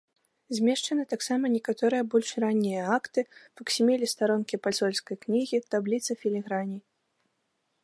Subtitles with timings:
[0.59, 3.21] Змешчаны таксама некаторыя больш раннія акты,
[3.61, 6.81] факсіміле старонкі пасольскай кнігі, табліца філіграней.